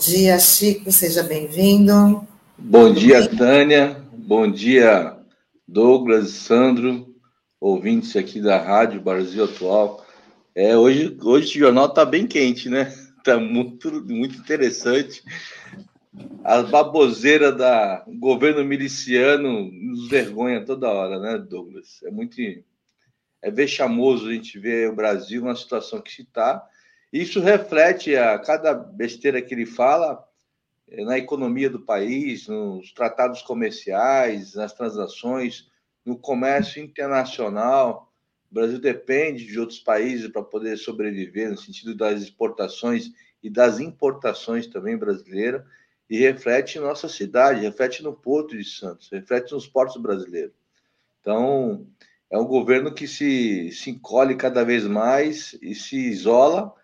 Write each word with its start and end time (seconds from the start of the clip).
dia, 0.00 0.38
Chico, 0.38 0.90
seja 0.90 1.22
bem-vindo. 1.22 2.26
Bom 2.56 2.90
dia, 2.90 3.28
Tânia. 3.28 4.02
Bom 4.14 4.50
dia, 4.50 5.14
Douglas, 5.68 6.30
Sandro, 6.30 7.14
ouvintes 7.60 8.16
aqui 8.16 8.40
da 8.40 8.56
Rádio 8.56 9.02
Brasil 9.02 9.44
Atual. 9.44 10.02
É, 10.54 10.74
hoje, 10.74 11.14
hoje 11.22 11.58
o 11.58 11.60
jornal 11.66 11.84
está 11.84 12.06
bem 12.06 12.26
quente, 12.26 12.70
né? 12.70 12.90
Está 13.18 13.36
muito, 13.38 14.02
muito 14.06 14.38
interessante. 14.38 15.22
A 16.42 16.62
baboseira 16.62 17.52
da 17.52 18.02
governo 18.08 18.64
miliciano 18.64 19.70
nos 19.70 20.08
vergonha 20.08 20.64
toda 20.64 20.88
hora, 20.88 21.20
né, 21.20 21.36
Douglas? 21.36 22.02
É 22.04 22.10
muito. 22.10 22.36
É 23.42 23.50
vexamoso 23.50 24.30
a 24.30 24.32
gente 24.32 24.58
ver 24.58 24.88
o 24.88 24.96
Brasil 24.96 25.42
numa 25.42 25.54
situação 25.54 26.00
que 26.00 26.10
se 26.10 26.22
está. 26.22 26.66
Isso 27.12 27.40
reflete 27.40 28.14
a 28.16 28.38
cada 28.38 28.72
besteira 28.72 29.42
que 29.42 29.52
ele 29.52 29.66
fala 29.66 30.24
eh, 30.88 31.04
na 31.04 31.18
economia 31.18 31.68
do 31.68 31.80
país, 31.80 32.46
nos 32.46 32.92
tratados 32.92 33.42
comerciais, 33.42 34.54
nas 34.54 34.72
transações, 34.72 35.68
no 36.04 36.16
comércio 36.16 36.82
internacional. 36.82 38.12
O 38.50 38.54
Brasil 38.54 38.78
depende 38.78 39.44
de 39.44 39.58
outros 39.58 39.80
países 39.80 40.30
para 40.30 40.42
poder 40.42 40.76
sobreviver, 40.76 41.50
no 41.50 41.58
sentido 41.58 41.94
das 41.94 42.22
exportações 42.22 43.10
e 43.42 43.50
das 43.50 43.80
importações 43.80 44.66
também 44.66 44.96
brasileiras 44.96 45.62
e 46.10 46.18
reflete 46.18 46.76
em 46.76 46.80
nossa 46.80 47.08
cidade, 47.08 47.60
reflete 47.60 48.02
no 48.02 48.12
Porto 48.12 48.56
de 48.56 48.64
Santos, 48.64 49.08
reflete 49.10 49.52
nos 49.52 49.68
portos 49.68 49.96
brasileiros. 50.02 50.52
Então, 51.20 51.86
é 52.28 52.36
um 52.36 52.46
governo 52.46 52.92
que 52.92 53.06
se, 53.06 53.70
se 53.70 53.90
encolhe 53.90 54.34
cada 54.34 54.64
vez 54.64 54.84
mais 54.84 55.56
e 55.62 55.72
se 55.72 55.96
isola 55.96 56.74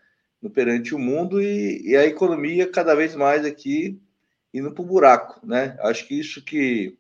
no 0.41 0.51
perante 0.51 0.95
o 0.95 0.99
mundo 0.99 1.41
e, 1.43 1.83
e 1.91 1.97
a 1.97 2.07
economia 2.07 2.71
cada 2.71 2.95
vez 2.95 3.15
mais 3.15 3.45
aqui 3.45 4.01
indo 4.53 4.73
para 4.73 4.83
o 4.83 4.87
buraco, 4.87 5.47
né? 5.47 5.77
Acho 5.81 6.07
que 6.07 6.19
isso 6.19 6.43
que 6.43 6.97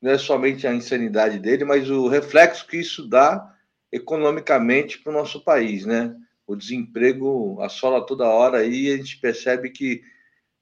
não 0.00 0.10
é 0.10 0.18
somente 0.18 0.66
a 0.66 0.74
insanidade 0.74 1.38
dele, 1.38 1.64
mas 1.64 1.90
o 1.90 2.08
reflexo 2.08 2.66
que 2.66 2.78
isso 2.78 3.06
dá 3.06 3.54
economicamente 3.92 4.98
para 4.98 5.10
o 5.10 5.14
nosso 5.14 5.42
país, 5.42 5.84
né? 5.84 6.14
O 6.46 6.56
desemprego 6.56 7.60
assola 7.60 8.04
toda 8.04 8.28
hora 8.28 8.64
e 8.64 8.92
a 8.92 8.96
gente 8.96 9.18
percebe 9.18 9.70
que 9.70 10.02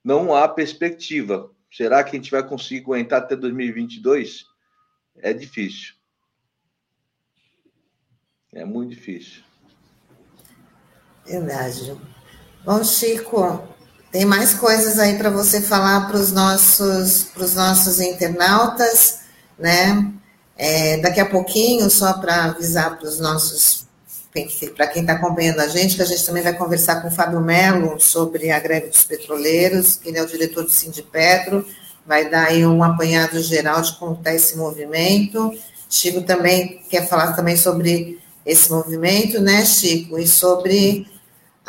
não 0.05 0.35
há 0.35 0.49
perspectiva. 0.49 1.51
Será 1.71 2.03
que 2.03 2.11
a 2.11 2.15
gente 2.15 2.31
vai 2.31 2.47
conseguir 2.47 2.83
aguentar 2.83 3.23
até 3.23 3.37
2022? 3.37 4.45
É 5.17 5.33
difícil. 5.33 5.95
É 8.53 8.65
muito 8.65 8.91
difícil. 8.91 9.48
Verdade. 11.29 11.97
Bom, 12.65 12.83
Chico, 12.83 13.63
tem 14.11 14.25
mais 14.25 14.55
coisas 14.55 14.99
aí 14.99 15.19
para 15.19 15.31
você 15.31 15.61
falar 15.61 16.09
para 16.09 16.17
os 16.17 16.33
nossos, 16.33 17.29
os 17.37 17.55
nossos 17.55 18.01
internautas, 18.01 19.21
né? 19.59 20.11
É, 20.57 20.97
daqui 20.99 21.21
a 21.21 21.27
pouquinho, 21.27 21.89
só 21.91 22.15
para 22.15 22.45
avisar 22.47 22.99
para 22.99 23.09
os 23.09 23.21
nossos 23.21 23.87
para 24.77 24.87
quem 24.87 25.03
está 25.03 25.15
acompanhando 25.15 25.61
a 25.61 25.69
gente, 25.69 25.97
que 25.97 26.03
a 26.03 26.05
gente 26.05 26.25
também 26.25 26.43
vai 26.43 26.53
conversar 26.53 27.01
com 27.01 27.09
o 27.09 27.11
Fábio 27.11 27.41
Melo 27.41 27.99
sobre 27.99 28.51
a 28.51 28.61
greve 28.61 28.89
dos 28.89 29.03
petroleiros, 29.03 29.97
que 29.97 30.11
ele 30.11 30.19
é 30.19 30.23
o 30.23 30.27
diretor 30.27 30.63
do 30.63 30.71
Sindipetro, 30.71 31.67
vai 32.07 32.31
dar 32.31 32.47
aí 32.47 32.65
um 32.65 32.83
apanhado 32.85 33.41
geral 33.43 33.81
de 33.83 33.97
como 33.99 34.13
está 34.13 34.33
esse 34.33 34.57
movimento. 34.57 35.53
Chico 35.89 36.23
também 36.23 36.81
quer 36.89 37.09
falar 37.09 37.33
também 37.33 37.57
sobre 37.57 38.19
esse 38.47 38.71
movimento, 38.71 39.41
né, 39.41 39.65
Chico? 39.65 40.19
E 40.19 40.27
sobre 40.27 41.07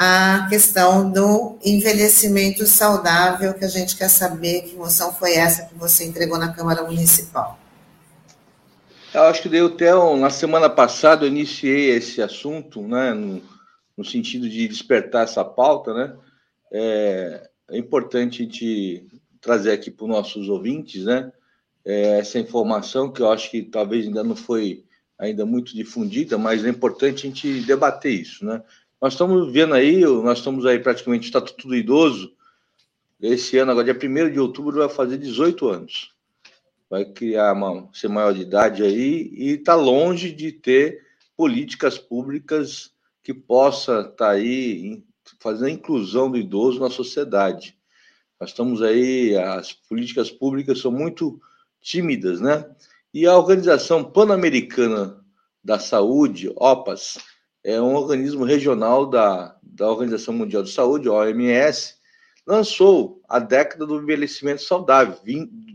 a 0.02 0.47
questão 0.47 1.11
do 1.11 1.58
envelhecimento 1.61 2.66
saudável, 2.66 3.53
que 3.53 3.66
a 3.66 3.67
gente 3.67 3.97
quer 3.97 4.08
saber 4.08 4.61
que 4.61 4.78
moção 4.78 5.11
foi 5.11 5.33
essa 5.33 5.66
que 5.66 5.75
você 5.75 6.06
entregou 6.06 6.38
na 6.38 6.53
Câmara 6.53 6.83
Municipal. 6.83 7.59
Eu 9.14 9.23
acho 9.23 9.41
que 9.41 9.50
deu 9.50 9.66
até 9.66 9.91
na 10.16 10.30
semana 10.30 10.69
passada 10.69 11.25
eu 11.25 11.28
iniciei 11.28 11.90
esse 11.90 12.22
assunto, 12.22 12.81
né, 12.81 13.13
no, 13.13 13.41
no 13.97 14.06
sentido 14.06 14.50
de 14.50 14.69
despertar 14.69 15.25
essa 15.25 15.44
pauta, 15.44 15.94
né? 15.94 16.16
É, 16.72 17.50
é 17.69 17.78
importante 17.78 18.44
gente 18.44 19.06
trazer 19.41 19.74
aqui 19.74 19.91
para 19.91 20.06
os 20.06 20.09
nossos 20.09 20.47
ouvintes, 20.47 21.03
né? 21.03 21.29
É, 21.84 22.19
essa 22.19 22.40
informação 22.40 23.12
que 23.12 23.22
eu 23.22 23.29
acho 23.29 23.51
que 23.51 23.63
talvez 23.63 24.06
ainda 24.07 24.24
não 24.24 24.35
foi 24.38 24.85
ainda 25.18 25.45
muito 25.45 25.75
difundida, 25.75 26.38
mas 26.38 26.63
é 26.63 26.69
importante 26.69 27.28
a 27.28 27.29
gente 27.29 27.59
debater 27.63 28.13
isso, 28.13 28.45
né? 28.45 28.63
Nós 29.02 29.14
estamos 29.14 29.52
vendo 29.52 29.74
aí, 29.74 30.02
nós 30.02 30.40
estamos 30.40 30.66
aí 30.66 30.80
praticamente 30.80 31.26
Estatuto 31.26 31.68
do 31.68 31.76
Idoso. 31.76 32.34
Esse 33.22 33.58
ano, 33.58 33.72
agora, 33.72 33.94
dia 33.94 34.10
1 34.10 34.32
de 34.32 34.40
outubro, 34.40 34.78
vai 34.80 34.90
fazer 34.90 35.18
18 35.18 35.68
anos 35.68 36.14
vai 36.90 37.06
criar 37.06 37.54
uma, 37.54 37.88
ser 37.94 38.08
maior 38.08 38.34
de 38.34 38.42
idade 38.42 38.82
aí 38.84 39.30
e 39.34 39.50
está 39.52 39.76
longe 39.76 40.32
de 40.32 40.52
ter 40.52 41.06
políticas 41.38 41.98
públicas 41.98 42.92
que 43.22 43.34
possa 43.34 44.02
estar 44.02 44.16
tá 44.16 44.30
aí 44.32 45.04
fazendo 45.40 45.68
a 45.68 45.72
inclusão 45.72 46.31
do 46.31 46.38
idoso 46.38 46.80
na 46.80 46.90
sociedade. 46.90 47.78
Nós 48.40 48.50
estamos 48.50 48.81
aí, 48.81 49.38
as 49.38 49.72
políticas 49.72 50.31
públicas 50.31 50.80
são 50.80 50.92
muito 50.92 51.40
tímidas, 51.80 52.42
né? 52.42 52.66
E 53.14 53.26
a 53.26 53.38
Organização 53.38 54.04
Pan-Americana 54.04 55.24
da 55.64 55.78
Saúde, 55.78 56.52
OPAS, 56.56 57.20
é 57.64 57.80
um 57.81 57.96
organismo 57.96 58.44
regional 58.44 59.06
da, 59.06 59.56
da 59.62 59.90
Organização 59.90 60.34
Mundial 60.34 60.64
de 60.64 60.72
Saúde, 60.72 61.09
OMS, 61.09 61.96
lançou 62.46 63.22
a 63.28 63.40
década 63.40 63.86
do 63.86 64.02
envelhecimento 64.02 64.62
saudável, 64.62 65.18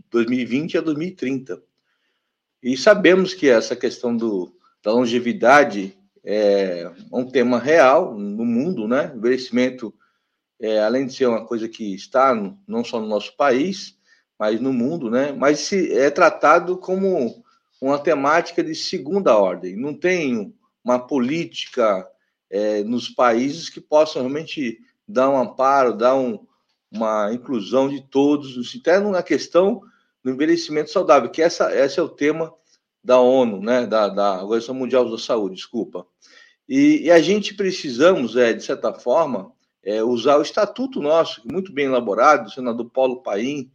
2020 0.09 0.77
a 0.77 0.81
2030. 0.81 1.61
E 2.61 2.75
sabemos 2.75 3.33
que 3.33 3.47
essa 3.47 3.75
questão 3.75 4.15
do, 4.15 4.51
da 4.83 4.91
longevidade 4.91 5.97
é 6.23 6.91
um 7.13 7.25
tema 7.25 7.59
real 7.59 8.15
no 8.15 8.43
mundo, 8.43 8.87
né? 8.87 9.13
Envelhecimento, 9.15 9.93
é, 10.59 10.79
além 10.79 11.05
de 11.05 11.13
ser 11.13 11.27
uma 11.27 11.45
coisa 11.45 11.69
que 11.69 11.93
está 11.93 12.33
no, 12.33 12.59
não 12.67 12.83
só 12.83 12.99
no 12.99 13.07
nosso 13.07 13.35
país, 13.37 13.95
mas 14.37 14.59
no 14.59 14.73
mundo, 14.73 15.09
né? 15.09 15.31
Mas 15.31 15.59
se, 15.59 15.93
é 15.93 16.09
tratado 16.09 16.77
como 16.77 17.43
uma 17.79 17.99
temática 17.99 18.63
de 18.63 18.73
segunda 18.73 19.37
ordem. 19.37 19.75
Não 19.75 19.93
tem 19.93 20.53
uma 20.85 20.99
política 20.99 22.07
é, 22.47 22.83
nos 22.83 23.09
países 23.09 23.69
que 23.69 23.81
possam 23.81 24.21
realmente 24.21 24.79
dar 25.07 25.31
um 25.31 25.37
amparo, 25.37 25.97
dar 25.97 26.15
um, 26.15 26.45
uma 26.91 27.33
inclusão 27.33 27.89
de 27.89 28.01
todos, 28.01 28.55
até 28.79 28.99
na 28.99 29.23
questão 29.23 29.81
do 30.23 30.29
envelhecimento 30.29 30.91
saudável, 30.91 31.29
que 31.29 31.41
essa, 31.41 31.75
esse 31.75 31.99
é 31.99 32.03
o 32.03 32.09
tema 32.09 32.53
da 33.03 33.19
ONU, 33.19 33.61
né, 33.61 33.85
da, 33.85 34.07
da 34.07 34.43
Organização 34.43 34.75
Mundial 34.75 35.09
da 35.09 35.17
Saúde, 35.17 35.55
desculpa. 35.55 36.05
E, 36.69 37.03
e 37.03 37.11
a 37.11 37.19
gente 37.19 37.53
precisamos, 37.55 38.35
é, 38.35 38.53
de 38.53 38.63
certa 38.63 38.93
forma, 38.93 39.51
é, 39.83 40.03
usar 40.03 40.37
o 40.37 40.41
estatuto 40.41 41.01
nosso, 41.01 41.41
muito 41.51 41.71
bem 41.71 41.85
elaborado, 41.85 42.47
o 42.47 42.51
senador 42.51 42.89
Paulo 42.89 43.21
Paim 43.21 43.71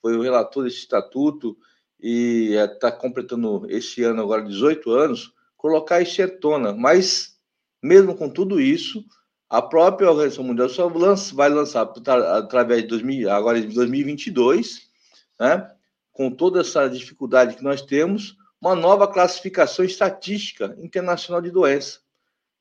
foi 0.00 0.16
o 0.16 0.22
relator 0.22 0.64
desse 0.64 0.78
estatuto 0.78 1.56
e 2.00 2.54
está 2.54 2.88
é, 2.88 2.92
completando 2.92 3.66
esse 3.68 4.02
ano 4.02 4.22
agora 4.22 4.42
18 4.42 4.90
anos, 4.92 5.32
colocar 5.60 6.02
tona. 6.40 6.72
Mas, 6.72 7.36
mesmo 7.82 8.14
com 8.14 8.30
tudo 8.30 8.58
isso, 8.58 9.04
a 9.48 9.60
própria 9.60 10.08
Organização 10.08 10.42
Mundial 10.42 10.70
só 10.70 10.88
lança, 10.88 11.34
vai 11.34 11.50
lançar 11.50 11.92
através 12.34 12.82
de 12.82 12.88
2000, 12.88 13.30
agora 13.30 13.60
de 13.60 13.66
2022, 13.74 14.88
né, 15.38 15.70
com 16.12 16.30
toda 16.30 16.60
essa 16.60 16.88
dificuldade 16.88 17.56
que 17.56 17.62
nós 17.62 17.82
temos, 17.82 18.36
uma 18.60 18.74
nova 18.74 19.06
classificação 19.06 19.84
estatística 19.84 20.74
internacional 20.78 21.42
de 21.42 21.50
doença, 21.50 22.00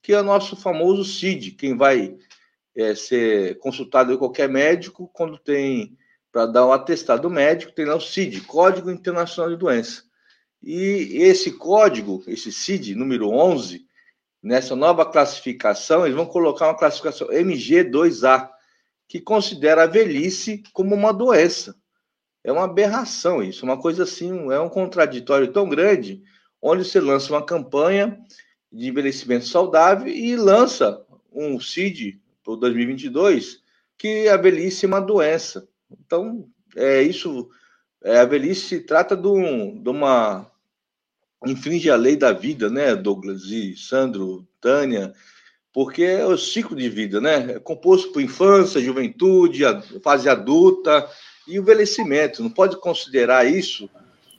que 0.02 0.14
é 0.14 0.20
o 0.20 0.24
nosso 0.24 0.58
famoso 0.58 1.06
CID, 1.06 1.52
quem 1.52 1.78
vai 1.78 2.18
é, 2.76 2.96
ser 2.96 3.60
consultado 3.60 4.12
por 4.12 4.20
qualquer 4.20 4.50
médico 4.50 5.10
quando 5.14 5.38
tem 5.38 5.98
para 6.32 6.46
dar 6.46 6.68
um 6.68 6.74
atestado 6.74 7.30
médico, 7.30 7.72
tem 7.72 7.86
lá 7.86 7.96
o 7.96 8.02
CID, 8.02 8.42
Código 8.42 8.92
Internacional 8.92 9.50
de 9.50 9.58
Doença. 9.58 10.04
E 10.62 11.18
esse 11.22 11.54
código, 11.54 12.24
esse 12.28 12.52
CID 12.52 12.96
número 12.96 13.30
11, 13.30 13.86
nessa 14.42 14.76
nova 14.76 15.06
classificação, 15.06 16.06
eles 16.06 16.16
vão 16.16 16.26
colocar 16.26 16.68
uma 16.68 16.78
classificação 16.78 17.28
MG2A, 17.30 18.50
que 19.08 19.20
considera 19.20 19.84
a 19.84 19.88
velhice 19.88 20.64
como 20.74 20.94
uma 20.94 21.14
doença. 21.14 21.76
É 22.44 22.52
uma 22.52 22.66
aberração 22.66 23.44
isso, 23.44 23.66
uma 23.66 23.80
coisa 23.80 24.04
assim, 24.04 24.52
é 24.52 24.60
um 24.60 24.70
contraditório 24.70 25.52
tão 25.52 25.68
grande, 25.68 26.22
onde 26.62 26.86
você 26.86 27.00
lança 27.00 27.34
uma 27.34 27.46
campanha 27.46 28.20
de 28.72 28.88
envelhecimento 28.88 29.46
saudável 29.46 30.08
e 30.08 30.36
lança 30.36 31.06
um 31.32 31.60
CID 31.60 32.22
para 32.44 32.56
2022 32.56 33.62
que 33.98 34.30
a 34.30 34.38
velhice 34.38 34.86
é 34.86 34.88
uma 34.88 35.02
doença. 35.02 35.68
Então, 35.92 36.48
é 36.76 37.02
isso, 37.02 37.50
é, 38.02 38.20
a 38.20 38.26
velhice 38.26 38.62
se 38.62 38.80
trata 38.80 39.16
de, 39.16 39.28
um, 39.28 39.82
de 39.82 39.90
uma 39.90 40.49
infringe 41.46 41.90
a 41.90 41.96
lei 41.96 42.16
da 42.16 42.34
vida, 42.34 42.70
né, 42.70 42.96
Douglas 42.96 43.44
e 43.46 43.76
Sandro, 43.78 44.48
Tânia, 44.60 45.14
porque 45.72 46.04
é 46.04 46.26
o 46.26 46.38
ciclo 46.38 46.76
de 46.76 46.90
vida, 46.90 47.22
né? 47.22 47.54
É 47.54 47.60
composto 47.60 48.12
por 48.12 48.22
infância, 48.22 48.82
juventude, 48.82 49.64
fase 50.04 50.28
adulta 50.28 51.08
e 51.48 51.58
envelhecimento. 51.58 52.44
Não 52.44 52.50
pode 52.50 52.78
considerar 52.78 53.46
isso 53.46 53.90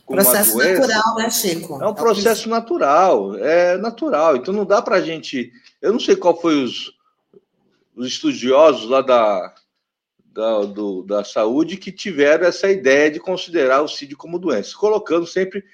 como 0.04 0.20
processo 0.20 0.54
uma 0.54 0.64
doença. 0.64 0.80
natural, 0.80 1.14
né, 1.16 1.30
Chico? 1.30 1.82
É 1.82 1.86
um 1.86 1.94
processo 1.94 2.48
é 2.48 2.50
natural, 2.50 3.36
é 3.36 3.78
natural. 3.78 4.36
Então 4.36 4.52
não 4.52 4.66
dá 4.66 4.82
para 4.82 4.96
a 4.96 5.00
gente. 5.00 5.52
Eu 5.80 5.92
não 5.92 6.00
sei 6.00 6.16
qual 6.16 6.38
foi 6.38 6.62
os, 6.64 6.92
os 7.94 8.08
estudiosos 8.08 8.90
lá 8.90 9.00
da, 9.00 9.54
da, 10.32 10.60
do, 10.62 11.04
da 11.04 11.22
saúde 11.22 11.76
que 11.76 11.92
tiveram 11.92 12.46
essa 12.46 12.68
ideia 12.68 13.10
de 13.10 13.20
considerar 13.20 13.82
o 13.82 13.88
CID 13.88 14.16
como 14.16 14.38
doença, 14.38 14.76
colocando 14.76 15.26
sempre 15.26 15.64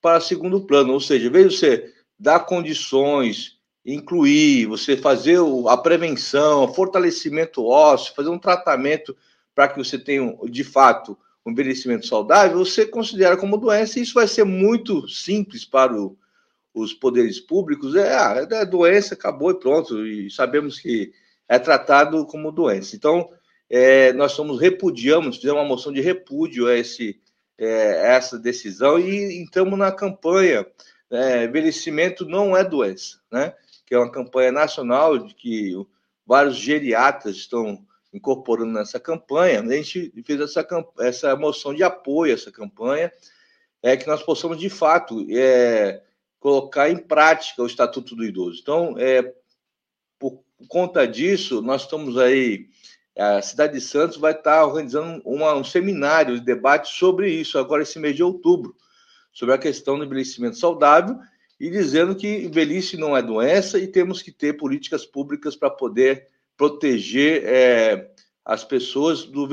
para 0.00 0.20
segundo 0.20 0.60
plano, 0.60 0.92
ou 0.92 1.00
seja, 1.00 1.30
de 1.30 1.48
você 1.48 1.92
dar 2.18 2.40
condições 2.40 3.58
incluir, 3.84 4.66
você 4.66 4.96
fazer 4.96 5.38
a 5.66 5.76
prevenção, 5.76 6.72
fortalecimento 6.74 7.64
ósseo, 7.64 8.14
fazer 8.14 8.28
um 8.28 8.38
tratamento 8.38 9.16
para 9.54 9.68
que 9.68 9.78
você 9.78 9.98
tenha, 9.98 10.36
de 10.44 10.62
fato, 10.62 11.16
um 11.44 11.50
envelhecimento 11.50 12.06
saudável, 12.06 12.58
você 12.58 12.84
considera 12.84 13.36
como 13.36 13.56
doença, 13.56 13.98
e 13.98 14.02
isso 14.02 14.14
vai 14.14 14.28
ser 14.28 14.44
muito 14.44 15.08
simples 15.08 15.64
para 15.64 15.94
o, 15.98 16.16
os 16.74 16.92
poderes 16.92 17.40
públicos. 17.40 17.96
É, 17.96 18.14
ah, 18.14 18.46
é 18.50 18.64
doença, 18.66 19.14
acabou 19.14 19.50
e 19.50 19.58
pronto, 19.58 20.06
e 20.06 20.30
sabemos 20.30 20.78
que 20.78 21.10
é 21.48 21.58
tratado 21.58 22.26
como 22.26 22.52
doença. 22.52 22.94
Então, 22.94 23.30
é, 23.70 24.12
nós 24.12 24.32
somos 24.32 24.60
repudiamos, 24.60 25.36
fizemos 25.36 25.60
uma 25.60 25.68
moção 25.68 25.92
de 25.92 26.00
repúdio 26.02 26.66
a 26.66 26.76
esse, 26.76 27.18
é, 27.58 28.14
essa 28.14 28.38
decisão 28.38 28.98
e 28.98 29.40
entramos 29.40 29.78
na 29.78 29.90
campanha. 29.90 30.66
É, 31.10 31.44
envelhecimento 31.44 32.26
não 32.26 32.56
é 32.56 32.62
doença, 32.62 33.18
né? 33.32 33.54
que 33.86 33.94
é 33.94 33.98
uma 33.98 34.12
campanha 34.12 34.52
nacional 34.52 35.16
de 35.18 35.34
que 35.34 35.74
vários 36.26 36.56
geriatras 36.56 37.36
estão 37.36 37.82
incorporando 38.12 38.72
nessa 38.72 39.00
campanha. 39.00 39.60
A 39.60 39.72
gente 39.72 40.12
fez 40.24 40.40
essa, 40.40 40.66
essa 41.00 41.34
moção 41.34 41.74
de 41.74 41.82
apoio 41.82 42.32
a 42.32 42.34
essa 42.34 42.52
campanha, 42.52 43.10
é 43.82 43.96
que 43.96 44.06
nós 44.06 44.22
possamos, 44.22 44.58
de 44.58 44.68
fato, 44.68 45.26
é, 45.30 46.02
colocar 46.38 46.90
em 46.90 46.98
prática 46.98 47.62
o 47.62 47.66
Estatuto 47.66 48.14
do 48.14 48.24
Idoso. 48.24 48.60
Então, 48.60 48.94
é, 48.98 49.32
por 50.18 50.42
conta 50.68 51.06
disso, 51.06 51.62
nós 51.62 51.82
estamos 51.82 52.18
aí, 52.18 52.66
a 53.18 53.42
cidade 53.42 53.74
de 53.74 53.80
Santos 53.80 54.16
vai 54.16 54.32
estar 54.32 54.64
organizando 54.64 55.20
uma, 55.24 55.54
um 55.54 55.64
seminário 55.64 56.38
de 56.38 56.44
debate 56.44 56.88
sobre 56.96 57.30
isso, 57.30 57.58
agora 57.58 57.82
esse 57.82 57.98
mês 57.98 58.14
de 58.14 58.22
outubro, 58.22 58.76
sobre 59.32 59.54
a 59.54 59.58
questão 59.58 59.98
do 59.98 60.04
envelhecimento 60.04 60.56
saudável 60.56 61.18
e 61.60 61.68
dizendo 61.68 62.14
que 62.14 62.48
velhice 62.48 62.96
não 62.96 63.16
é 63.16 63.22
doença 63.22 63.78
e 63.78 63.88
temos 63.88 64.22
que 64.22 64.30
ter 64.30 64.54
políticas 64.54 65.04
públicas 65.04 65.56
para 65.56 65.70
poder 65.70 66.28
proteger 66.56 67.42
é, 67.44 68.10
as 68.44 68.64
pessoas 68.64 69.24
do 69.24 69.48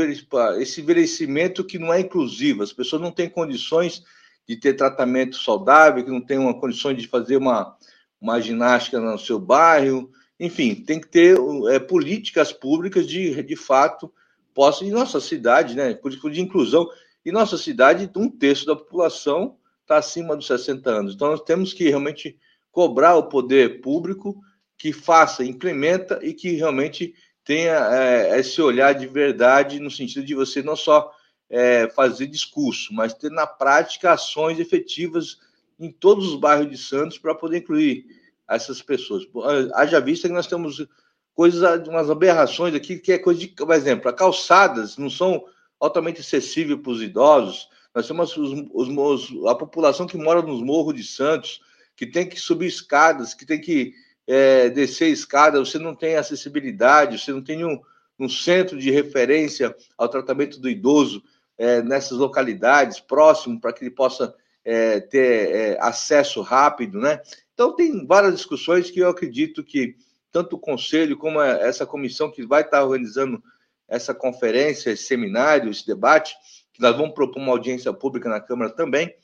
esse 0.59 0.81
envelhecimento 0.81 1.63
que 1.63 1.79
não 1.79 1.93
é 1.93 1.99
inclusivo. 1.99 2.63
As 2.63 2.71
pessoas 2.71 3.01
não 3.01 3.11
têm 3.11 3.29
condições 3.29 4.03
de 4.47 4.55
ter 4.55 4.73
tratamento 4.73 5.37
saudável, 5.37 6.03
que 6.03 6.11
não 6.11 6.21
têm 6.21 6.37
uma 6.37 6.59
condições 6.59 6.97
de 6.97 7.07
fazer 7.07 7.37
uma, 7.37 7.75
uma 8.21 8.39
ginástica 8.39 8.99
no 8.99 9.17
seu 9.17 9.39
bairro. 9.39 10.11
Enfim, 10.39 10.75
tem 10.75 10.99
que 10.99 11.07
ter 11.07 11.37
é, 11.69 11.79
políticas 11.79 12.51
públicas 12.51 13.07
de, 13.07 13.41
de 13.43 13.55
fato 13.55 14.11
possam. 14.53 14.87
Em 14.87 14.91
nossa 14.91 15.19
cidade, 15.19 15.75
né? 15.75 15.93
Política 15.93 16.29
de 16.29 16.41
inclusão. 16.41 16.87
Em 17.25 17.31
nossa 17.31 17.57
cidade, 17.57 18.09
um 18.15 18.29
terço 18.29 18.65
da 18.65 18.75
população 18.75 19.57
está 19.81 19.97
acima 19.97 20.35
dos 20.35 20.47
60 20.47 20.89
anos. 20.89 21.15
Então, 21.15 21.29
nós 21.29 21.41
temos 21.41 21.73
que 21.73 21.87
realmente 21.87 22.37
cobrar 22.71 23.15
o 23.15 23.29
poder 23.29 23.81
público 23.81 24.41
que 24.77 24.91
faça, 24.91 25.43
implementa 25.43 26.19
e 26.21 26.33
que 26.33 26.51
realmente 26.51 27.13
tenha 27.43 27.75
é, 27.91 28.39
esse 28.39 28.61
olhar 28.61 28.93
de 28.93 29.07
verdade 29.07 29.79
no 29.79 29.89
sentido 29.89 30.25
de 30.25 30.35
você 30.35 30.61
não 30.61 30.75
só 30.75 31.13
é, 31.49 31.87
fazer 31.89 32.27
discurso, 32.27 32.93
mas 32.93 33.13
ter 33.13 33.31
na 33.31 33.47
prática 33.47 34.11
ações 34.11 34.59
efetivas 34.59 35.37
em 35.79 35.91
todos 35.91 36.27
os 36.27 36.39
bairros 36.39 36.69
de 36.69 36.77
Santos 36.77 37.17
para 37.17 37.35
poder 37.35 37.59
incluir 37.59 38.05
essas 38.49 38.81
pessoas. 38.81 39.27
Haja 39.73 39.99
vista 39.99 40.27
que 40.27 40.33
nós 40.33 40.47
temos 40.47 40.85
coisas, 41.33 41.87
umas 41.87 42.09
aberrações 42.09 42.73
aqui, 42.73 42.97
que 42.97 43.11
é 43.11 43.17
coisa 43.17 43.39
de, 43.39 43.47
por 43.47 43.73
exemplo, 43.73 44.09
as 44.09 44.15
calçadas 44.15 44.97
não 44.97 45.09
são 45.09 45.45
altamente 45.79 46.21
acessíveis 46.21 46.79
para 46.79 46.91
os 46.91 47.01
idosos, 47.01 47.69
nós 47.93 48.07
temos 48.07 48.35
os, 48.35 48.65
os, 48.73 49.47
a 49.47 49.55
população 49.55 50.07
que 50.07 50.17
mora 50.17 50.41
nos 50.41 50.61
morros 50.61 50.95
de 50.95 51.03
Santos, 51.03 51.61
que 51.95 52.05
tem 52.05 52.27
que 52.27 52.39
subir 52.39 52.67
escadas, 52.67 53.33
que 53.33 53.45
tem 53.45 53.59
que 53.59 53.93
é, 54.27 54.69
descer 54.69 55.09
escada, 55.09 55.59
você 55.59 55.79
não 55.79 55.95
tem 55.95 56.15
acessibilidade, 56.15 57.19
você 57.19 57.31
não 57.31 57.41
tem 57.41 57.63
um, 57.63 57.79
um 58.19 58.27
centro 58.27 58.77
de 58.77 58.91
referência 58.91 59.75
ao 59.97 60.09
tratamento 60.09 60.59
do 60.59 60.69
idoso 60.69 61.23
é, 61.57 61.81
nessas 61.81 62.17
localidades, 62.17 62.99
próximo, 62.99 63.59
para 63.59 63.71
que 63.71 63.83
ele 63.83 63.91
possa 63.91 64.35
é, 64.63 64.99
ter 64.99 65.55
é, 65.55 65.77
acesso 65.79 66.41
rápido, 66.41 66.99
né? 66.99 67.21
Então, 67.55 67.73
tem 67.73 68.05
várias 68.05 68.35
discussões 68.35 68.91
que 68.91 68.99
eu 68.99 69.09
acredito 69.09 69.63
que 69.63 69.95
tanto 70.29 70.57
o 70.57 70.59
Conselho 70.59 71.17
como 71.17 71.41
essa 71.41 71.85
comissão 71.85 72.29
que 72.29 72.45
vai 72.45 72.61
estar 72.61 72.83
organizando 72.83 73.41
essa 73.87 74.13
conferência, 74.13 74.91
esse 74.91 75.05
seminário, 75.05 75.71
esse 75.71 75.87
debate, 75.87 76.35
que 76.73 76.81
nós 76.81 76.95
vamos 76.95 77.13
propor 77.13 77.39
uma 77.39 77.53
audiência 77.53 77.93
pública 77.93 78.27
na 78.27 78.41
Câmara 78.41 78.69
também, 78.69 79.15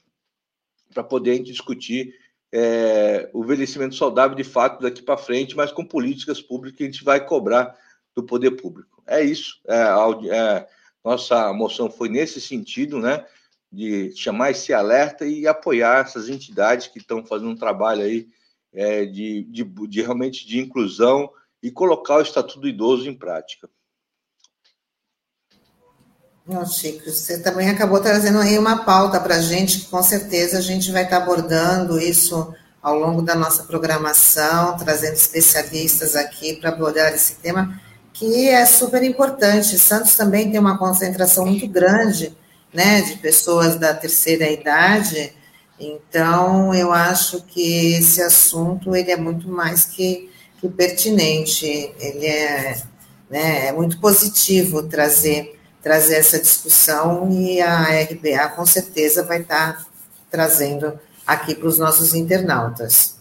para 0.94 1.04
poder 1.04 1.39
discutir 1.39 2.13
é, 2.54 3.30
o 3.33 3.44
envelhecimento 3.44 3.95
saudável 3.95 4.36
de 4.36 4.44
fato 4.45 4.81
daqui 4.81 5.01
para 5.01 5.18
frente, 5.18 5.56
mas 5.56 5.72
com 5.74 5.86
políticas 5.86 6.42
públicas 6.42 6.77
que 6.77 6.84
a 6.84 6.86
gente 6.86 7.04
vai 7.04 7.25
cobrar 7.25 7.77
do 8.16 8.24
poder 8.24 8.51
público. 8.51 9.04
É 9.06 9.22
isso. 9.22 9.60
É, 9.68 9.75
é, 10.34 10.68
nossa 11.04 11.51
moção 11.51 11.92
foi 11.92 12.07
nesse 12.07 12.39
sentido, 12.39 13.00
né? 13.00 13.25
De 13.72 14.12
chamar 14.16 14.52
esse 14.52 14.74
alerta 14.74 15.26
e 15.26 15.48
apoiar 15.48 16.02
essas 16.02 16.28
entidades 16.28 16.88
que 16.88 17.00
estão 17.00 17.26
fazendo 17.26 17.52
um 17.52 17.56
trabalho 17.56 18.04
aí 18.04 18.28
é, 18.74 19.06
de, 19.06 19.44
de, 19.44 19.64
de 19.64 20.02
realmente 20.02 20.46
de 20.46 20.60
inclusão 20.60 21.30
e 21.64 21.72
colocar 21.72 22.18
o 22.18 22.22
Estatuto 22.22 22.60
do 22.60 22.68
Idoso 22.68 23.08
em 23.08 23.18
prática. 23.18 23.70
Não, 26.46 26.66
Chico, 26.66 27.10
você 27.10 27.40
também 27.40 27.70
acabou 27.70 28.02
trazendo 28.02 28.40
aí 28.40 28.58
uma 28.58 28.84
pauta 28.84 29.20
para 29.20 29.36
a 29.36 29.42
gente, 29.42 29.82
que 29.82 29.86
com 29.86 30.02
certeza 30.02 30.58
a 30.58 30.62
gente 30.62 30.92
vai 30.92 31.04
estar 31.04 31.18
tá 31.18 31.24
abordando 31.24 32.00
isso 32.00 32.54
ao 32.82 32.98
longo 32.98 33.22
da 33.22 33.36
nossa 33.36 33.64
programação, 33.64 34.76
trazendo 34.76 35.14
especialistas 35.14 36.16
aqui 36.16 36.56
para 36.56 36.72
abordar 36.72 37.14
esse 37.14 37.36
tema, 37.36 37.80
que 38.12 38.50
é 38.50 38.66
super 38.66 39.04
importante. 39.04 39.78
Santos 39.78 40.16
também 40.16 40.50
tem 40.50 40.60
uma 40.60 40.80
concentração 40.80 41.46
muito 41.46 41.68
grande 41.68 42.36
né, 42.74 43.02
de 43.02 43.18
pessoas 43.18 43.75
da 43.75 43.94
terceira 43.94 44.50
idade, 44.50 45.34
então 45.80 46.74
eu 46.74 46.92
acho 46.92 47.42
que 47.44 47.96
esse 47.96 48.22
assunto 48.22 48.96
ele 48.96 49.12
é 49.12 49.18
muito 49.18 49.50
mais 49.50 49.86
que, 49.86 50.30
que 50.60 50.70
pertinente, 50.70 51.66
ele 52.00 52.25
é, 52.25 52.82
né, 53.30 53.68
é 53.68 53.72
muito 53.72 54.00
positivo 54.00 54.84
trazer 54.84 55.58
trazer 55.82 56.16
essa 56.16 56.40
discussão 56.40 57.30
e 57.32 57.60
a 57.60 57.86
RBA 58.04 58.50
com 58.56 58.66
certeza 58.66 59.24
vai 59.24 59.42
estar 59.42 59.84
trazendo 60.30 60.94
aqui 61.25 61.56
para 61.56 61.68
os 61.68 61.78
nossos 61.78 62.13
internautas. 62.13 63.20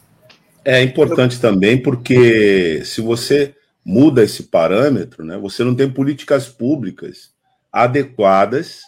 É 0.64 0.82
importante 0.82 1.40
também 1.40 1.82
porque 1.82 2.82
se 2.84 3.00
você 3.00 3.54
muda 3.84 4.22
esse 4.22 4.44
parâmetro, 4.44 5.24
né, 5.24 5.38
você 5.38 5.64
não 5.64 5.74
tem 5.74 5.90
políticas 5.90 6.48
públicas 6.48 7.30
adequadas 7.72 8.82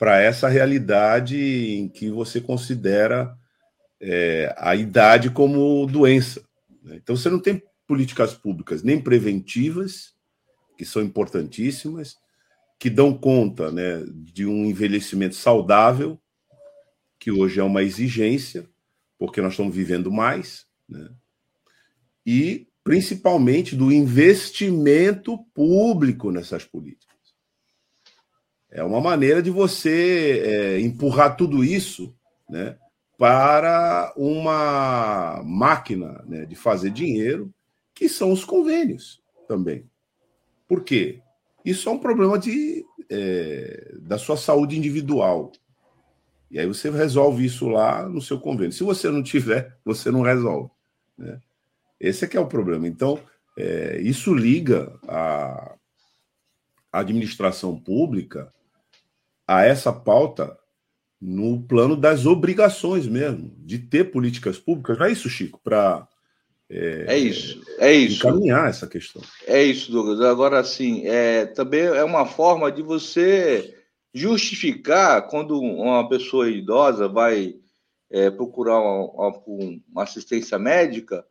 para 0.00 0.18
essa 0.18 0.48
realidade 0.48 1.36
em 1.36 1.86
que 1.86 2.08
você 2.08 2.40
considera 2.40 3.36
é, 4.00 4.54
a 4.56 4.74
idade 4.74 5.28
como 5.28 5.86
doença. 5.86 6.42
Né? 6.82 6.96
Então 6.96 7.14
você 7.14 7.28
não 7.28 7.38
tem 7.38 7.62
políticas 7.86 8.32
públicas 8.32 8.82
nem 8.82 8.98
preventivas, 8.98 10.14
que 10.78 10.86
são 10.86 11.02
importantíssimas, 11.02 12.16
que 12.78 12.88
dão 12.88 13.12
conta 13.12 13.70
né, 13.70 14.02
de 14.08 14.46
um 14.46 14.64
envelhecimento 14.64 15.34
saudável, 15.34 16.18
que 17.18 17.30
hoje 17.30 17.60
é 17.60 17.62
uma 17.62 17.82
exigência, 17.82 18.66
porque 19.18 19.42
nós 19.42 19.52
estamos 19.52 19.74
vivendo 19.74 20.10
mais, 20.10 20.64
né? 20.88 21.10
e 22.24 22.66
principalmente 22.82 23.76
do 23.76 23.92
investimento 23.92 25.36
público 25.52 26.30
nessas 26.30 26.64
políticas. 26.64 27.09
É 28.70 28.84
uma 28.84 29.00
maneira 29.00 29.42
de 29.42 29.50
você 29.50 30.42
é, 30.44 30.80
empurrar 30.80 31.36
tudo 31.36 31.64
isso 31.64 32.14
né, 32.48 32.76
para 33.18 34.12
uma 34.16 35.42
máquina 35.44 36.24
né, 36.26 36.46
de 36.46 36.54
fazer 36.54 36.90
dinheiro, 36.90 37.52
que 37.92 38.08
são 38.08 38.30
os 38.32 38.44
convênios 38.44 39.20
também. 39.48 39.84
Por 40.68 40.84
quê? 40.84 41.20
Isso 41.64 41.88
é 41.88 41.92
um 41.92 41.98
problema 41.98 42.38
de, 42.38 42.84
é, 43.10 43.92
da 44.00 44.16
sua 44.16 44.36
saúde 44.36 44.78
individual. 44.78 45.50
E 46.48 46.58
aí 46.58 46.66
você 46.66 46.88
resolve 46.90 47.44
isso 47.44 47.68
lá 47.68 48.08
no 48.08 48.22
seu 48.22 48.38
convênio. 48.40 48.72
Se 48.72 48.84
você 48.84 49.10
não 49.10 49.22
tiver, 49.22 49.76
você 49.84 50.12
não 50.12 50.22
resolve. 50.22 50.70
Né? 51.18 51.40
Esse 51.98 52.24
é 52.24 52.28
que 52.28 52.36
é 52.36 52.40
o 52.40 52.46
problema. 52.46 52.86
Então, 52.86 53.18
é, 53.58 54.00
isso 54.00 54.32
liga 54.32 54.96
a 55.06 55.74
administração 56.92 57.78
pública 57.78 58.52
a 59.50 59.64
essa 59.64 59.92
pauta 59.92 60.56
no 61.20 61.60
plano 61.62 61.96
das 61.96 62.24
obrigações 62.24 63.08
mesmo, 63.08 63.52
de 63.58 63.80
ter 63.80 64.12
políticas 64.12 64.60
públicas. 64.60 64.96
Não 64.96 65.06
é 65.06 65.10
isso, 65.10 65.28
Chico, 65.28 65.60
para 65.62 66.06
é, 66.70 67.06
é, 67.08 67.18
isso, 67.18 67.60
é 67.78 67.92
isso. 67.92 68.28
Encaminhar 68.28 68.70
essa 68.70 68.86
questão. 68.86 69.20
É 69.48 69.60
isso, 69.60 69.90
Douglas. 69.90 70.20
Agora, 70.20 70.62
sim, 70.62 71.04
é, 71.04 71.46
também 71.46 71.80
é 71.80 72.04
uma 72.04 72.26
forma 72.26 72.70
de 72.70 72.80
você 72.80 73.76
justificar 74.14 75.26
quando 75.26 75.58
uma 75.60 76.08
pessoa 76.08 76.48
idosa 76.48 77.08
vai 77.08 77.56
é, 78.08 78.30
procurar 78.30 78.78
uma, 78.78 79.32
uma, 79.88 80.04
assistência 80.04 80.60
médica, 80.60 81.24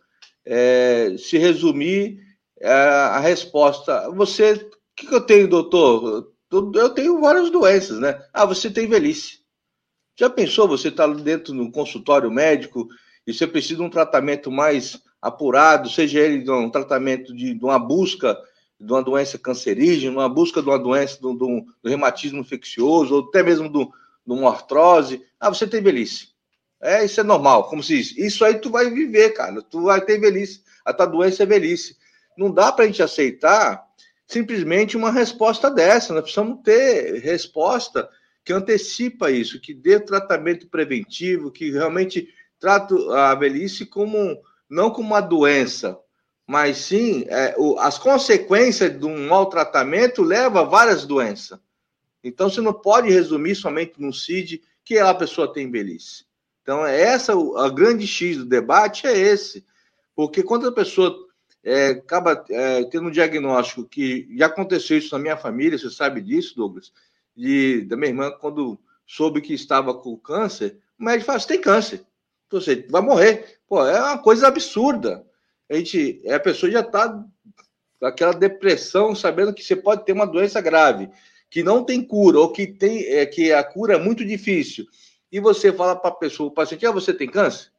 é, 0.46 1.16
se 1.18 1.38
resumir 1.38 2.20
é, 2.60 2.70
a 2.70 3.20
resposta. 3.20 4.12
Você, 4.12 4.52
o 4.52 4.70
que, 4.94 5.08
que 5.08 5.16
eu 5.16 5.22
tenho, 5.22 5.48
doutor? 5.48 6.34
Eu 6.52 6.90
tenho 6.90 7.22
várias 7.22 7.50
doenças, 7.50 8.00
né? 8.00 8.24
Ah, 8.34 8.46
você 8.46 8.70
tem 8.70 8.88
velhice. 8.88 9.40
Já 10.18 10.30
pensou 10.30 10.68
você 10.68 10.88
estar 10.88 11.08
tá 11.08 11.14
dentro 11.14 11.54
do 11.54 11.72
consultório 11.72 12.32
médico 12.32 12.88
e 13.26 13.34
você 13.34 13.46
precisa 13.46 13.76
de 13.76 13.82
um 13.82 13.90
tratamento 13.90 14.52
mais 14.52 15.00
apurado, 15.22 15.90
seja 15.90 16.20
ele 16.20 16.44
de 16.44 16.52
um 16.52 16.70
tratamento 16.70 17.36
de, 17.36 17.54
de 17.54 17.64
uma 17.64 17.78
busca 17.78 18.38
de 18.80 18.92
uma 18.94 19.04
doença 19.04 19.38
cancerígena, 19.38 20.20
uma 20.20 20.30
busca 20.30 20.62
de 20.62 20.70
uma 20.70 20.80
doença 20.80 21.20
do, 21.20 21.34
do 21.34 21.66
reumatismo 21.84 22.40
infeccioso, 22.40 23.14
ou 23.14 23.28
até 23.28 23.44
mesmo 23.44 23.70
de 23.70 23.88
uma 24.26 24.52
artrose. 24.52 25.22
Ah, 25.40 25.50
você 25.50 25.68
tem 25.68 25.82
velhice. 25.82 26.30
É, 26.82 27.04
isso 27.04 27.20
é 27.20 27.24
normal, 27.24 27.68
como 27.70 27.84
se 27.84 27.98
diz. 27.98 28.18
Isso 28.18 28.46
aí 28.46 28.56
tu 28.56 28.70
vai 28.70 28.90
viver, 28.90 29.32
cara. 29.32 29.62
Tu 29.62 29.82
vai 29.82 30.00
ter 30.00 30.18
velhice. 30.18 30.64
A 30.86 30.94
tua 30.94 31.08
doença 31.08 31.44
é 31.44 31.46
velhice. 31.46 31.98
Não 32.38 32.50
dá 32.50 32.72
para 32.72 32.86
a 32.86 32.88
gente 32.88 33.04
aceitar 33.04 33.86
simplesmente 34.30 34.96
uma 34.96 35.12
resposta 35.12 35.72
dessa. 35.72 36.14
Nós 36.14 36.22
precisamos 36.22 36.60
ter 36.64 37.20
resposta 37.20 38.08
que 38.46 38.54
antecipa 38.54 39.32
isso, 39.32 39.60
que 39.60 39.74
dê 39.74 40.00
tratamento 40.00 40.68
preventivo, 40.70 41.52
que 41.52 41.72
realmente 41.72 42.30
trata 42.60 42.96
a 43.18 43.34
velhice 43.34 43.86
como 43.86 44.40
não 44.70 44.92
como 44.92 45.08
uma 45.08 45.22
doença, 45.22 46.00
mas 46.46 46.78
sim 46.78 47.26
é, 47.28 47.56
o, 47.58 47.80
as 47.80 47.98
consequências 47.98 48.98
de 48.98 49.06
um 49.06 49.28
maltratamento 49.28 50.22
levam 50.22 50.62
a 50.62 50.66
várias 50.66 51.06
doenças. 51.06 51.60
Então 52.24 52.50
você 52.50 52.62
não 52.62 52.74
pode 52.74 53.10
resumir 53.10 53.56
somente 53.56 54.00
no 54.00 54.14
CID 54.14 54.62
que 54.86 55.00
a 55.00 55.14
pessoa 55.14 55.52
tem 55.52 55.72
velhice. 55.72 56.26
Então 56.62 56.86
essa 56.86 57.34
a 57.34 57.70
grande 57.70 58.06
X 58.06 58.38
do 58.38 58.46
debate 58.46 59.08
é 59.08 59.18
esse, 59.18 59.66
porque 60.16 60.44
quando 60.44 60.68
a 60.68 60.72
pessoa 60.72 61.18
é, 61.64 61.88
acaba 61.88 62.44
é, 62.50 62.84
tendo 62.86 63.08
um 63.08 63.12
diagnóstico 63.12 63.86
que 63.86 64.28
já 64.38 64.46
aconteceu 64.46 64.98
isso 64.98 65.14
na 65.14 65.22
minha 65.22 65.38
família, 65.38 65.78
você 65.78 65.90
sabe 65.90 66.22
disso, 66.22 66.56
Douglas, 66.56 66.92
de, 67.36 67.82
da 67.86 67.96
minha 67.96 68.10
irmã, 68.10 68.32
quando 68.32 68.80
soube 69.06 69.42
que 69.42 69.54
estava 69.54 69.94
com 69.94 70.18
câncer, 70.18 70.78
o 71.00 71.04
médico 71.04 71.26
fala: 71.26 71.40
você 71.40 71.48
tem 71.48 71.62
câncer, 71.62 72.06
você 72.50 72.86
vai 72.90 73.02
morrer. 73.02 73.60
Pô, 73.68 73.86
é 73.86 74.00
uma 74.00 74.18
coisa 74.18 74.48
absurda. 74.48 75.26
A, 75.70 75.76
gente, 75.76 76.22
a 76.30 76.40
pessoa 76.40 76.72
já 76.72 76.82
está 76.82 77.10
com 78.00 78.06
aquela 78.06 78.34
depressão, 78.34 79.14
sabendo 79.16 79.54
que 79.54 79.64
você 79.64 79.76
pode 79.76 80.06
ter 80.06 80.14
uma 80.14 80.26
doença 80.26 80.62
grave, 80.62 81.10
que 81.50 81.62
não 81.62 81.84
tem 81.84 82.04
cura, 82.04 82.40
ou 82.40 82.52
que, 82.52 82.68
tem, 82.68 83.06
é, 83.06 83.26
que 83.26 83.52
a 83.52 83.64
cura 83.64 83.96
é 83.96 84.00
muito 84.00 84.26
difícil. 84.26 84.86
E 85.32 85.40
você 85.40 85.72
fala 85.72 85.96
para 85.96 86.10
a 86.10 86.16
pessoa, 86.16 86.50
o 86.50 86.54
paciente, 86.54 86.86
ah, 86.86 86.92
você 86.92 87.14
tem 87.14 87.30
câncer? 87.30 87.72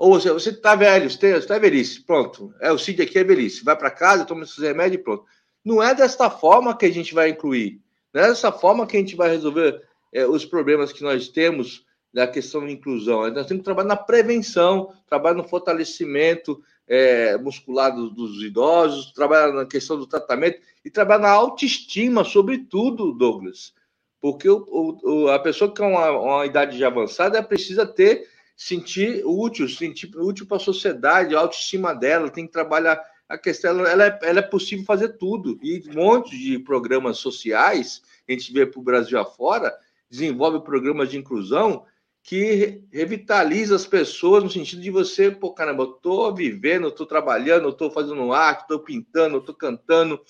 Ou 0.00 0.18
você 0.18 0.48
está 0.48 0.74
velho, 0.74 1.10
você 1.10 1.36
está 1.36 1.58
velhice, 1.58 2.00
pronto. 2.00 2.54
É, 2.58 2.72
o 2.72 2.78
CID 2.78 3.02
aqui 3.02 3.18
é 3.18 3.22
velhice. 3.22 3.62
Vai 3.62 3.76
para 3.76 3.90
casa, 3.90 4.24
toma 4.24 4.44
esses 4.44 4.56
remédios 4.56 4.98
e 4.98 5.04
pronto. 5.04 5.26
Não 5.62 5.82
é 5.82 5.94
desta 5.94 6.30
forma 6.30 6.74
que 6.74 6.86
a 6.86 6.90
gente 6.90 7.12
vai 7.12 7.28
incluir. 7.28 7.82
Não 8.10 8.22
é 8.22 8.28
dessa 8.28 8.50
forma 8.50 8.86
que 8.86 8.96
a 8.96 9.00
gente 9.00 9.14
vai 9.14 9.28
resolver 9.28 9.78
é, 10.10 10.26
os 10.26 10.46
problemas 10.46 10.90
que 10.90 11.02
nós 11.02 11.28
temos 11.28 11.84
da 12.14 12.26
questão 12.26 12.66
de 12.66 12.72
inclusão. 12.72 13.30
Nós 13.30 13.46
temos 13.46 13.60
que 13.60 13.64
trabalhar 13.64 13.88
na 13.88 13.96
prevenção, 13.96 14.90
trabalhar 15.06 15.34
no 15.34 15.46
fortalecimento 15.46 16.62
é, 16.88 17.36
muscular 17.36 17.94
dos, 17.94 18.14
dos, 18.14 18.42
idosos, 18.42 19.12
trabalhar 19.12 19.52
na 19.52 19.66
questão 19.66 19.98
do 19.98 20.06
tratamento 20.06 20.62
e 20.82 20.90
trabalhar 20.90 21.20
na 21.20 21.30
autoestima, 21.30 22.24
sobretudo, 22.24 23.12
Douglas. 23.12 23.74
Porque 24.18 24.48
o, 24.48 24.64
o, 25.04 25.28
a 25.28 25.38
pessoa 25.38 25.70
que 25.70 25.76
tem 25.76 25.86
uma, 25.86 26.10
uma 26.10 26.46
idade 26.46 26.78
já 26.78 26.86
avançada 26.86 27.42
precisa 27.42 27.84
ter, 27.84 28.26
sentir 28.60 29.22
útil, 29.24 29.66
sentir 29.70 30.14
útil 30.14 30.44
para 30.44 30.58
a 30.58 30.60
sociedade, 30.60 31.34
a 31.34 31.40
autoestima 31.40 31.94
dela, 31.94 32.28
tem 32.28 32.46
que 32.46 32.52
trabalhar 32.52 33.02
a 33.26 33.38
questão, 33.38 33.86
ela 33.86 34.04
é, 34.04 34.18
ela 34.22 34.40
é 34.40 34.42
possível 34.42 34.84
fazer 34.84 35.16
tudo. 35.16 35.58
E 35.62 35.82
um 35.88 35.94
monte 35.94 36.38
de 36.38 36.58
programas 36.58 37.16
sociais, 37.16 38.02
a 38.28 38.32
gente 38.32 38.52
vê 38.52 38.66
para 38.66 38.78
o 38.78 38.82
Brasil 38.82 39.18
afora, 39.18 39.74
desenvolve 40.10 40.62
programas 40.62 41.10
de 41.10 41.16
inclusão 41.16 41.86
que 42.22 42.82
revitaliza 42.92 43.74
as 43.74 43.86
pessoas 43.86 44.44
no 44.44 44.50
sentido 44.50 44.82
de 44.82 44.90
você, 44.90 45.30
pô, 45.30 45.54
caramba, 45.54 45.84
eu 45.84 45.92
tô 45.92 46.30
vivendo, 46.34 46.84
eu 46.84 46.92
tô 46.92 47.06
trabalhando, 47.06 47.66
eu 47.66 47.72
tô 47.72 47.90
fazendo 47.90 48.30
arte, 48.30 48.68
tô 48.68 48.78
pintando, 48.80 49.36
eu 49.36 49.40
tô 49.40 49.54
cantando, 49.54 50.20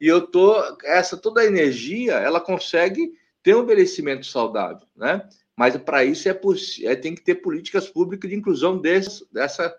e 0.00 0.08
eu 0.08 0.26
tô, 0.26 0.56
essa 0.82 1.16
toda 1.16 1.42
a 1.42 1.46
energia, 1.46 2.14
ela 2.14 2.40
consegue 2.40 3.12
ter 3.40 3.54
um 3.54 3.62
envelhecimento 3.62 4.26
saudável, 4.26 4.84
né? 4.96 5.28
Mas 5.58 5.76
para 5.76 6.04
isso 6.04 6.28
é, 6.28 6.40
é, 6.84 6.94
tem 6.94 7.14
que 7.16 7.22
ter 7.22 7.36
políticas 7.36 7.88
públicas 7.88 8.30
de 8.30 8.36
inclusão 8.36 8.78
desse, 8.78 9.26
dessa 9.32 9.74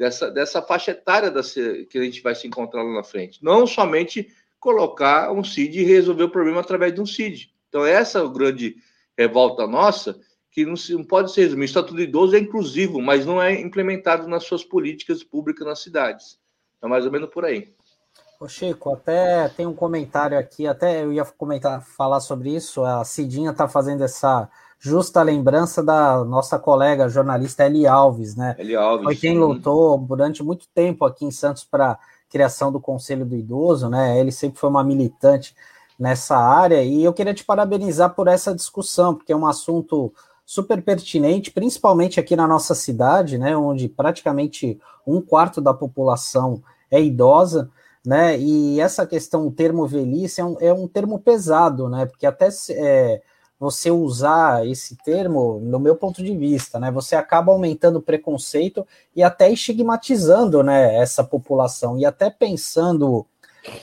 dessa, 0.00 0.30
dessa 0.30 0.62
faixa 0.62 0.92
etária 0.92 1.30
da, 1.30 1.42
que 1.42 1.98
a 1.98 2.02
gente 2.02 2.22
vai 2.22 2.34
se 2.34 2.46
encontrar 2.46 2.82
lá 2.82 2.94
na 2.94 3.04
frente. 3.04 3.44
Não 3.44 3.66
somente 3.66 4.34
colocar 4.58 5.30
um 5.30 5.44
CID 5.44 5.80
e 5.80 5.84
resolver 5.84 6.24
o 6.24 6.30
problema 6.30 6.60
através 6.60 6.94
de 6.94 7.02
um 7.02 7.06
CID. 7.06 7.52
Então, 7.68 7.84
essa 7.84 8.18
é 8.18 8.22
a 8.22 8.26
grande 8.26 8.76
revolta 9.16 9.66
nossa, 9.66 10.18
que 10.50 10.64
não, 10.64 10.74
se, 10.74 10.94
não 10.94 11.04
pode 11.04 11.32
ser 11.32 11.42
resumido. 11.42 11.62
O 11.62 11.64
Estatuto 11.66 11.94
do 11.94 12.00
Idoso 12.00 12.34
é 12.34 12.38
inclusivo, 12.38 13.02
mas 13.02 13.26
não 13.26 13.42
é 13.42 13.60
implementado 13.60 14.26
nas 14.26 14.44
suas 14.44 14.64
políticas 14.64 15.22
públicas 15.22 15.66
nas 15.66 15.82
cidades. 15.82 16.38
É 16.82 16.88
mais 16.88 17.04
ou 17.04 17.12
menos 17.12 17.28
por 17.28 17.44
aí. 17.44 17.74
Ô 18.40 18.48
Chico, 18.48 18.94
até 18.94 19.50
tem 19.50 19.66
um 19.66 19.74
comentário 19.74 20.38
aqui, 20.38 20.66
até 20.66 21.04
eu 21.04 21.12
ia 21.12 21.26
comentar, 21.26 21.84
falar 21.84 22.20
sobre 22.20 22.56
isso. 22.56 22.82
A 22.82 23.04
Cidinha 23.04 23.50
está 23.50 23.68
fazendo 23.68 24.02
essa 24.02 24.48
justa 24.80 25.22
lembrança 25.22 25.82
da 25.82 26.24
nossa 26.24 26.58
colega 26.58 27.08
jornalista 27.08 27.66
Eli 27.66 27.86
Alves, 27.86 28.34
né? 28.34 28.56
Eli 28.58 28.74
Alves. 28.74 29.04
Foi 29.04 29.14
quem 29.14 29.38
lutou 29.38 29.98
durante 29.98 30.42
muito 30.42 30.66
tempo 30.74 31.04
aqui 31.04 31.26
em 31.26 31.30
Santos 31.30 31.62
para 31.62 31.98
criação 32.30 32.72
do 32.72 32.80
Conselho 32.80 33.26
do 33.26 33.36
Idoso, 33.36 33.88
né? 33.88 34.18
Ele 34.18 34.32
sempre 34.32 34.58
foi 34.58 34.70
uma 34.70 34.82
militante 34.82 35.54
nessa 35.98 36.38
área 36.38 36.82
e 36.82 37.04
eu 37.04 37.12
queria 37.12 37.34
te 37.34 37.44
parabenizar 37.44 38.14
por 38.14 38.26
essa 38.26 38.54
discussão, 38.54 39.14
porque 39.14 39.32
é 39.32 39.36
um 39.36 39.46
assunto 39.46 40.10
super 40.46 40.82
pertinente, 40.82 41.50
principalmente 41.52 42.18
aqui 42.18 42.34
na 42.34 42.48
nossa 42.48 42.74
cidade, 42.74 43.38
né, 43.38 43.56
onde 43.56 43.88
praticamente 43.88 44.80
um 45.06 45.20
quarto 45.20 45.60
da 45.60 45.72
população 45.72 46.60
é 46.90 47.00
idosa, 47.00 47.70
né, 48.04 48.36
e 48.36 48.80
essa 48.80 49.06
questão, 49.06 49.46
o 49.46 49.52
termo 49.52 49.86
velhice 49.86 50.40
é 50.40 50.44
um, 50.44 50.56
é 50.58 50.72
um 50.72 50.88
termo 50.88 51.20
pesado, 51.20 51.88
né, 51.88 52.06
porque 52.06 52.26
até 52.26 52.48
é, 52.70 53.22
você 53.60 53.90
usar 53.90 54.66
esse 54.66 54.96
termo, 54.96 55.60
no 55.62 55.78
meu 55.78 55.94
ponto 55.94 56.24
de 56.24 56.34
vista, 56.34 56.80
né, 56.80 56.90
você 56.90 57.14
acaba 57.14 57.52
aumentando 57.52 57.98
o 57.98 58.02
preconceito 58.02 58.86
e 59.14 59.22
até 59.22 59.50
estigmatizando, 59.50 60.62
né, 60.62 60.96
essa 60.96 61.22
população, 61.22 61.98
e 61.98 62.06
até 62.06 62.30
pensando 62.30 63.26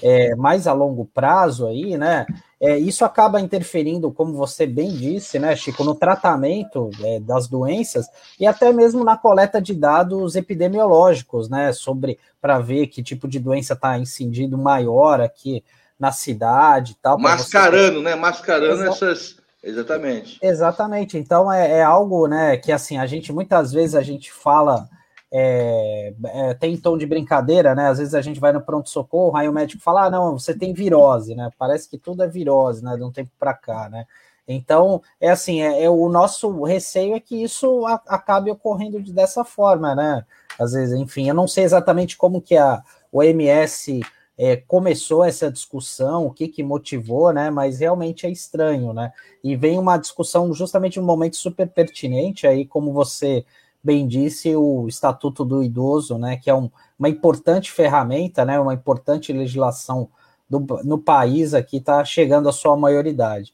é, 0.02 0.36
mais 0.36 0.66
a 0.66 0.74
longo 0.74 1.06
prazo 1.06 1.68
aí, 1.68 1.96
né, 1.96 2.26
é, 2.60 2.76
isso 2.76 3.06
acaba 3.06 3.40
interferindo, 3.40 4.12
como 4.12 4.34
você 4.34 4.66
bem 4.66 4.90
disse, 4.90 5.38
né, 5.38 5.56
Chico, 5.56 5.84
no 5.84 5.94
tratamento 5.94 6.90
é, 7.04 7.20
das 7.20 7.48
doenças 7.48 8.08
e 8.40 8.48
até 8.48 8.74
mesmo 8.74 9.04
na 9.04 9.16
coleta 9.16 9.62
de 9.62 9.76
dados 9.76 10.36
epidemiológicos, 10.36 11.50
né, 11.50 11.72
sobre 11.72 12.18
para 12.42 12.58
ver 12.58 12.88
que 12.88 13.04
tipo 13.04 13.28
de 13.28 13.38
doença 13.38 13.74
está 13.74 13.96
incidindo 14.00 14.58
maior 14.58 15.22
aqui 15.22 15.64
na 16.00 16.12
cidade 16.12 16.94
e 16.94 16.96
tal. 16.96 17.20
Mascarando, 17.20 17.98
você... 17.98 18.04
né? 18.04 18.16
Mascarando 18.16 18.84
essas. 18.84 19.38
Exatamente. 19.64 20.40
Exatamente. 20.42 21.18
Então 21.18 21.52
é, 21.52 21.80
é 21.80 21.84
algo, 21.84 22.28
né, 22.28 22.58
que 22.58 22.72
assim, 22.72 22.98
a 22.98 23.06
gente 23.06 23.34
muitas 23.34 23.72
vezes 23.72 23.96
a 23.96 24.02
gente 24.02 24.32
fala 24.32 24.88
é, 25.32 26.14
é, 26.26 26.54
tem 26.54 26.78
tom 26.78 26.98
de 26.98 27.06
brincadeira, 27.06 27.76
né? 27.76 27.90
Às 27.90 27.98
vezes 27.98 28.16
a 28.16 28.22
gente 28.22 28.40
vai 28.40 28.54
no 28.54 28.62
pronto-socorro, 28.62 29.36
aí 29.36 29.48
o 29.48 29.54
médico 29.54 29.84
fala: 29.84 30.06
ah, 30.06 30.10
não, 30.10 30.40
você 30.40 30.58
tem 30.58 30.74
virose, 30.74 31.36
né? 31.36 31.50
Parece 31.58 31.90
que 31.90 31.98
tudo 31.98 32.24
é 32.24 32.28
virose, 32.28 32.84
né? 32.84 32.96
De 32.96 33.04
um 33.04 33.12
tempo 33.12 33.32
para 33.38 33.54
cá, 33.54 33.90
né? 33.90 34.06
Então, 34.48 35.02
é 35.20 35.30
assim, 35.30 35.62
é, 35.62 35.84
é, 35.84 35.90
o 35.90 36.08
nosso 36.08 36.64
receio 36.64 37.16
é 37.16 37.20
que 37.20 37.44
isso 37.44 37.86
a, 37.86 38.02
acabe 38.08 38.50
ocorrendo 38.50 39.00
dessa 39.12 39.44
forma, 39.44 39.94
né? 39.94 40.26
Às 40.58 40.72
vezes, 40.72 40.98
enfim, 40.98 41.28
eu 41.28 41.36
não 41.36 41.48
sei 41.48 41.66
exatamente 41.66 42.16
como 42.16 42.42
que 42.42 42.56
a 42.56 42.82
OMS 43.12 44.02
é, 44.38 44.56
começou 44.56 45.24
essa 45.24 45.52
discussão, 45.52 46.28
o 46.28 46.32
que 46.32 46.48
que 46.48 46.62
motivou, 46.62 47.34
né? 47.34 47.50
Mas 47.50 47.80
realmente 47.80 48.26
é 48.26 48.30
estranho, 48.30 48.94
né? 48.94 49.12
E 49.44 49.56
vem 49.56 49.80
uma 49.80 49.98
discussão 49.98 50.54
justamente 50.54 51.00
um 51.00 51.04
momento 51.04 51.36
super 51.38 51.68
pertinente 51.68 52.46
aí, 52.46 52.66
como 52.66 52.94
você 52.94 53.46
bem 53.84 54.06
disse, 54.06 54.54
o 54.54 54.86
Estatuto 54.88 55.46
do 55.46 55.64
Idoso, 55.64 56.18
né, 56.18 56.36
que 56.36 56.50
é 56.50 56.54
um, 56.54 56.70
uma 57.00 57.08
importante 57.08 57.72
ferramenta, 57.72 58.44
né, 58.44 58.60
uma 58.60 58.74
importante 58.74 59.32
legislação 59.32 60.10
do, 60.50 60.60
no 60.84 60.98
país 60.98 61.54
aqui, 61.54 61.78
está 61.78 62.04
chegando 62.04 62.50
à 62.50 62.52
sua 62.52 62.76
maioridade. 62.76 63.54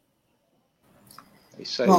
Isso 1.59 1.83
aí. 1.83 1.87
Bom, 1.87 1.91